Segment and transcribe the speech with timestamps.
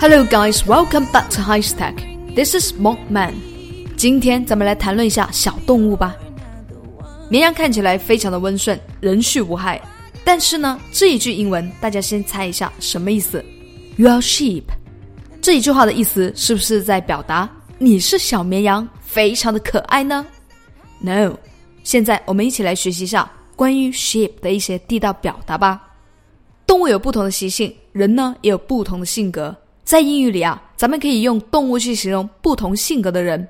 [0.00, 1.96] Hello guys, welcome back to High Stack.
[2.34, 3.34] This is Monkman.
[3.94, 6.16] 今天咱们来谈论一下小动物吧。
[7.28, 9.78] 绵羊看起来非常的温顺，人畜无害。
[10.24, 13.44] 但是呢，这一句英文大家先猜一下什么意思
[13.96, 14.62] ？You are sheep。
[15.42, 20.24] 这一句话的意思是不是在表达你是小绵羊，非常的可爱呢
[21.00, 21.36] ？No。
[21.84, 25.84] 现在我们一起来学习一下关于 sheep 的一些地道表达吧。
[26.64, 29.52] 动物有不同的习性，人呢也有不同的性格。
[29.82, 33.48] 在英语里啊，咱们可以用动物去形容不同性格的人。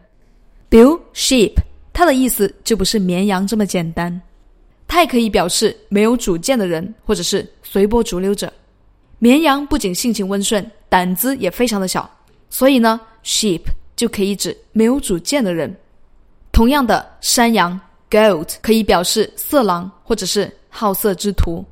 [0.70, 1.52] 比如 sheep，
[1.92, 4.18] 它的意思就不是绵羊这么简单，
[4.86, 8.50] 它也可以表示没有主见的人，或者是随波逐流者。
[9.18, 12.10] 绵羊不仅性情温顺，胆子也非常的小，
[12.48, 13.60] 所以呢，sheep
[13.94, 15.76] 就可以指没有主见的人。
[16.50, 17.78] 同样的，山羊
[18.10, 21.64] goat 可以表示色狼或者是好色之徒，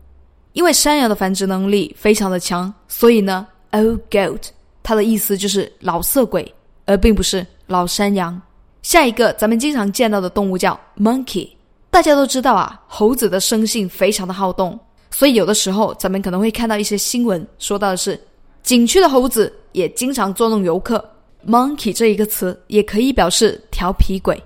[0.52, 4.42] 因为山羊的繁殖能力非常的强，所以呢，old goat
[4.82, 8.40] 它的意思就是老色鬼，而并不是老山羊。
[8.82, 11.48] 下一个咱们经常见到的动物叫 monkey，
[11.90, 14.78] 大家都知道啊，猴子的生性非常的好动，
[15.10, 18.20] 所以有的时候咱们可能会看到一些新闻，说到的是
[18.62, 21.04] 景区的猴子也经常捉弄游客。
[21.46, 24.40] monkey 这一个词也可以表示调皮鬼。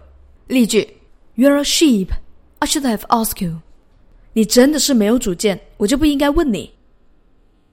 [0.47, 0.87] 例句
[1.41, 2.09] ：You're a sheep.
[2.59, 3.63] I should have asked you.
[4.35, 6.71] 你真的是没有主见，我就不应该问你。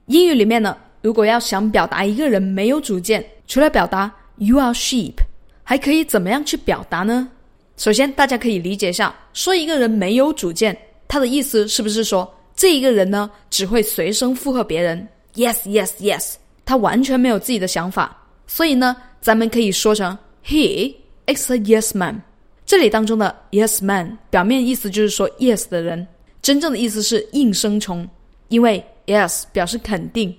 [0.06, 5.16] 英语里面呢，如果要想表达一个人没有主见，除了表达 You are sheep，
[5.62, 7.28] 还可以怎么样去表达呢？
[7.76, 10.74] 首先，大家可以理解一下，说一个人没有主见，
[11.06, 18.16] 他的意思是不是说这一个人呢只会随声附和别人？Yes, yes, yes，他完全没有自己的想法。
[18.46, 20.94] 所以呢，咱们可以说成 He
[21.26, 22.22] is a yes man。
[22.68, 26.06] 这里当中的 yes man 表面意思就是说 yes 的人，
[26.42, 28.06] 真正的意思是应声虫，
[28.48, 30.36] 因为 yes 表示肯定。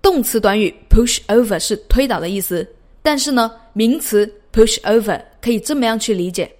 [0.00, 2.66] 动词短语 push over 是推倒的意思，
[3.02, 6.50] 但是呢，名词 push over 可以这么样去理解：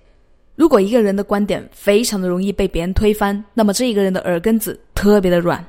[0.56, 5.64] 如果一个人的观点非常的容易被别人推翻，那么这一个人的耳根子特别的软。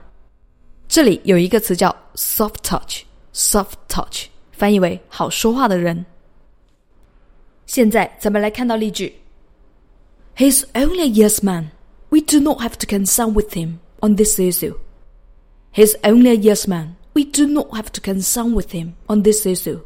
[0.90, 6.06] 这里有一个词叫 soft touch，soft touch 翻译为好说话的人。
[7.66, 9.16] 现在咱们来看到例句
[10.40, 11.72] ：He's only a yes man.
[12.08, 14.76] We do not have to consult with him on this issue.
[15.74, 16.96] He's only a yes man.
[17.14, 19.82] We do not have to consult with him on this issue.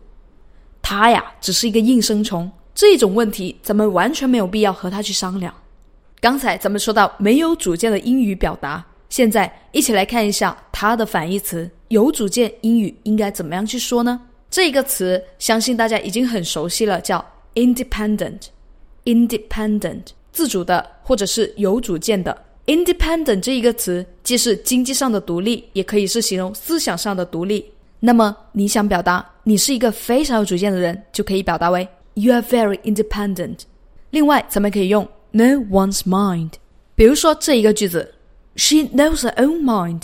[0.84, 5.52] 他呀，只是一个应声虫，这种问题咱们完全没有必要和他去商量。
[6.22, 14.22] 刚才咱们说到没有主见的英语表达，现在一起来看一下它的反义词有主见英语应该怎么样去说呢？
[14.52, 17.26] 这个词相信大家已经很熟悉了，叫
[17.56, 18.42] independent。
[19.06, 22.36] independent 自主的或者是有主见的。
[22.66, 27.64] independent 这一个词既是经济上的独立，也可以是形容思想上的独立。
[28.00, 33.60] 那么你想表达你是一个非常有主见的人，就可以表达为 You are very independent。
[34.10, 36.52] 另外，咱们可以用 know one's mind。
[36.96, 38.14] 比如说这一个句子
[38.56, 40.04] ，She knows her own mind。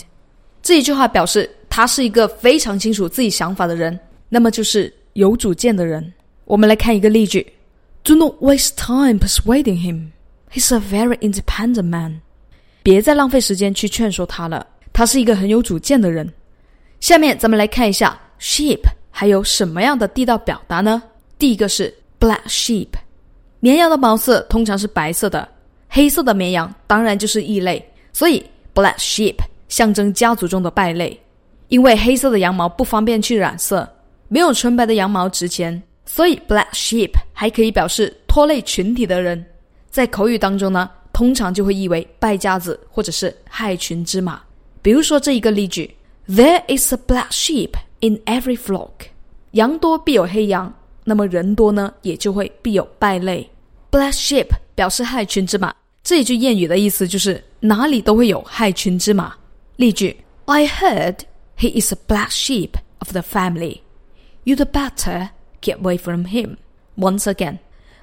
[0.62, 3.98] 这一句话表示她是一个非常清楚自己想法的人，
[4.28, 6.12] 那么就是有主见的人。
[6.44, 7.54] 我们来看一个例句
[8.02, 10.08] ：Do not waste time persuading him.
[10.52, 12.20] He's a very independent man.
[12.82, 16.30] 别再浪费时间去劝说他了，他是一个很有主见的人。
[16.98, 18.80] 下面咱们来看一下 sheep
[19.10, 21.02] 还有什么样的地道表达呢？
[21.38, 22.88] 第一个是 black sheep，
[23.60, 25.48] 绵羊的毛色通常是白色的，
[25.88, 27.82] 黑色的绵羊当然就是异类，
[28.12, 28.44] 所以
[28.74, 29.36] black sheep
[29.68, 31.18] 象征家族中的败类，
[31.68, 33.88] 因为黑色的羊毛不方便去染色，
[34.28, 39.42] 没有纯白的羊毛值钱，所以 black sheep 还可以表示拖累群体的人，
[39.90, 40.90] 在口语当中呢。
[41.12, 44.40] 通常就会译为败家子或者是害群之马。
[44.80, 45.94] 比如说这一个例句
[46.26, 48.90] ：There is a black sheep in every flock。
[49.50, 50.72] 羊多必有黑羊，
[51.04, 53.50] 那么人多呢，也就会必有败类。
[53.90, 55.74] Black sheep 表示害群之马。
[56.02, 59.34] 这一句谚语的意思就是哪里都会有害群之马。
[59.76, 61.16] 例句：I heard
[61.58, 62.70] he is a black sheep
[63.00, 63.80] of the family.
[64.44, 65.30] You'd better
[65.60, 66.56] get away from him.
[66.96, 67.58] Once again,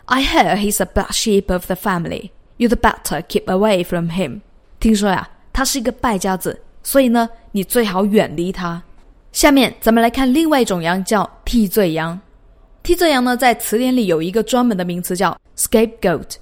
[0.10, 2.32] I hear he's a black sheep of the family.
[2.58, 4.40] You'd better keep away from him。
[4.80, 8.82] 听说呀，他是一个败家子，所以呢，你最好远离他。
[9.34, 12.18] 下面咱们来看另外一种羊，叫替罪羊。
[12.84, 16.36] 替罪羊呢，在词典里有一个专门的名词叫 scapegoat。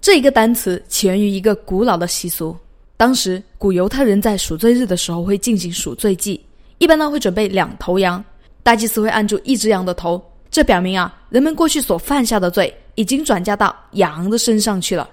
[0.00, 2.56] 这一个单词起源于一个古老的习俗。
[2.96, 6.44] 当时古犹太人在赎罪日的时候会进行赎罪祭，
[6.78, 8.22] 一般呢会准备两头羊，
[8.64, 10.20] 大祭司会按住一只羊的头，
[10.50, 15.08] 这表明啊，人们过去所犯下的罪已经转嫁到羊的身上去了。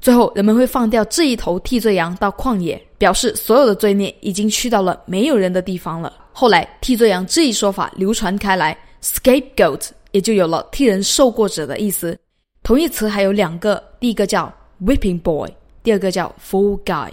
[0.00, 6.12] 最后，人们会放掉这一头替罪羊到旷野，表示所有的罪孽已经去到了没有人的地方了。
[6.32, 12.18] 后来替罪羊这一说法流传开来，scapegoat 也就有了替人受过者的意思。
[12.62, 15.50] 同义词还有两个，第一个叫 whipping boy，
[15.82, 17.10] 第二个叫 fool guy。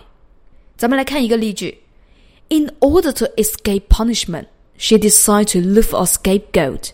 [0.78, 1.78] 咱们来看一个例句
[2.50, 4.46] ：In order to escape punishment,
[4.78, 6.92] she decided to look for a scapegoat。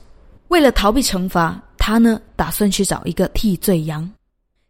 [0.52, 4.08] 为了逃避惩罚，她呢打算去找一个替罪羊。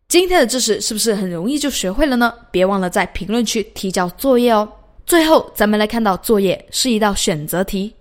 [0.09, 2.33] 今天的知识是不是很容易就学会了呢？
[2.51, 4.67] 别忘了在评论区提交作业哦。
[5.05, 7.95] 最后，咱们来看到作业是一道选择题。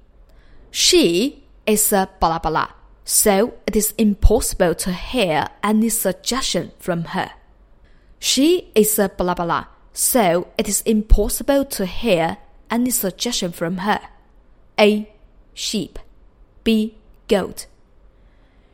[0.71, 1.33] She
[1.65, 2.69] is a 巴拉巴拉，
[3.05, 7.29] so it is impossible to hear any suggestion from her.
[8.19, 12.37] She is a 巴拉巴拉，so it is impossible to hear
[12.69, 13.99] any suggestion from her.
[14.77, 15.05] A.
[15.55, 15.93] Sheep.
[16.63, 16.93] B.
[17.27, 17.65] Goat.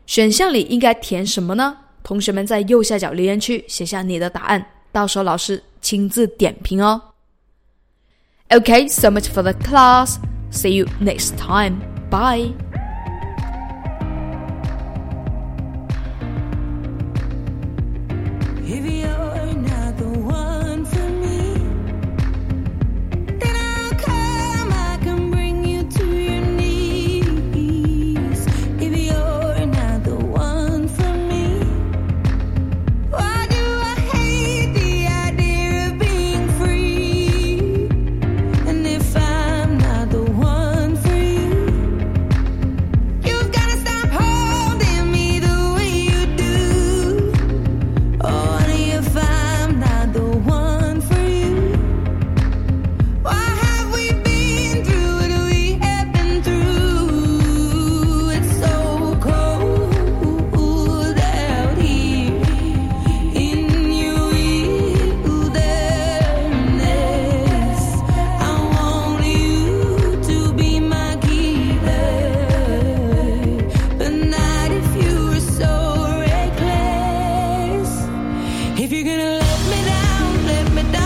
[0.08, 1.76] 选项里应该填什么呢？
[2.02, 6.98] 同学们在右下角留言区写下你的答案，到时候老师亲自点评哦。
[8.48, 10.16] Okay, so much for the class.
[10.50, 11.80] See you next time.
[12.10, 12.54] Bye.
[79.66, 80.97] Let me down, let me down.